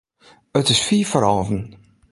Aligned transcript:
It 0.59 0.67
is 0.73 0.81
fiif 0.85 1.09
foar 1.11 1.25
alven. 1.31 1.63